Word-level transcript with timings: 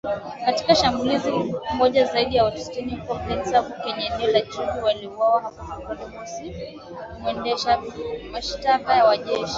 Katika 0.45 0.75
shambulizi 0.75 1.31
moja, 1.75 2.05
zaidi 2.05 2.35
ya 2.35 2.43
watu 2.43 2.57
sitini 2.59 2.95
huko 2.95 3.15
Plaine 3.15 3.45
Savo 3.45 3.73
kwenye 3.73 4.05
eneo 4.05 4.31
la 4.31 4.41
Djubu 4.41 4.83
waliuawa 4.85 5.41
hapo 5.41 5.65
Februari 5.65 6.05
mosi 6.17 6.55
mwendesha 7.23 7.81
mashtaka 8.31 9.03
wa 9.05 9.17
kijeshi 9.17 9.49